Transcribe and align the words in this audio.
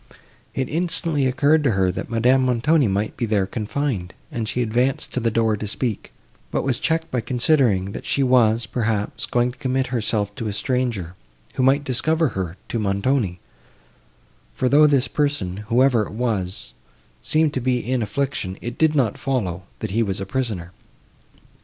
It 0.55 0.67
instantly 0.67 1.27
occurred 1.27 1.63
to 1.63 1.73
her, 1.73 1.91
that 1.91 2.09
Madame 2.09 2.45
Montoni 2.47 2.87
might 2.87 3.15
be 3.15 3.27
there 3.27 3.45
confined, 3.45 4.15
and 4.31 4.49
she 4.49 4.63
advanced 4.63 5.13
to 5.13 5.19
the 5.19 5.29
door 5.29 5.55
to 5.55 5.67
speak, 5.67 6.11
but 6.49 6.63
was 6.63 6.79
checked 6.79 7.11
by 7.11 7.21
considering, 7.21 7.91
that 7.91 8.07
she 8.07 8.23
was, 8.23 8.65
perhaps, 8.65 9.27
going 9.27 9.51
to 9.51 9.59
commit 9.59 9.85
herself 9.93 10.33
to 10.37 10.47
a 10.47 10.53
stranger, 10.53 11.13
who 11.53 11.61
might 11.61 11.83
discover 11.83 12.29
her 12.29 12.57
to 12.69 12.79
Montoni; 12.79 13.39
for, 14.55 14.67
though 14.67 14.87
this 14.87 15.07
person, 15.07 15.57
whoever 15.67 16.07
it 16.07 16.13
was, 16.13 16.73
seemed 17.21 17.53
to 17.53 17.61
be 17.61 17.77
in 17.77 18.01
affliction, 18.01 18.57
it 18.59 18.79
did 18.79 18.95
not 18.95 19.19
follow, 19.19 19.67
that 19.81 19.91
he 19.91 20.01
was 20.01 20.19
a 20.19 20.25
prisoner. 20.25 20.71